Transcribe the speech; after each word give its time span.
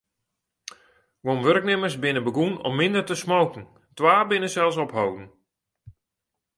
Guon 1.23 1.43
wurknimmers 1.45 1.95
binne 2.01 2.21
begûn 2.25 2.53
om 2.67 2.73
minder 2.79 3.05
te 3.05 3.15
smoken, 3.23 3.63
twa 3.97 4.13
binne 4.29 4.49
sels 4.51 4.77
opholden. 4.85 5.25